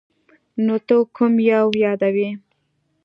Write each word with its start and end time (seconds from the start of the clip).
نو 0.65 0.75
ته 0.87 0.95
کوم 1.15 1.33
یو 1.51 1.67
یادوې؟ 1.83 2.29